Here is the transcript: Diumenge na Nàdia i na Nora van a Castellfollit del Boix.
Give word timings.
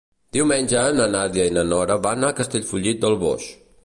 Diumenge 0.35 0.85
na 0.99 1.05
Nàdia 1.15 1.45
i 1.49 1.53
na 1.57 1.65
Nora 1.73 1.97
van 2.07 2.29
a 2.29 2.31
Castellfollit 2.39 3.05
del 3.05 3.19
Boix. 3.25 3.47